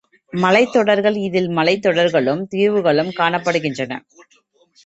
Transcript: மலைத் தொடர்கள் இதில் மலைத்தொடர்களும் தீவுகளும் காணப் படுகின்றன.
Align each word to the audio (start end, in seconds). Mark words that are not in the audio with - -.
மலைத் 0.33 0.71
தொடர்கள் 0.71 1.15
இதில் 1.15 1.49
மலைத்தொடர்களும் 1.49 2.41
தீவுகளும் 2.47 3.11
காணப் 3.11 3.45
படுகின்றன. 3.45 4.01